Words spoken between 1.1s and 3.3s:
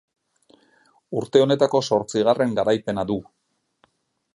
Urte honetako zortzigarren garaipena du.